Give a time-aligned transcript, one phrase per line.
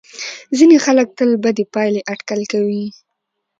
[0.57, 2.85] ځینې خلک تل بدې پایلې اټکل کوي.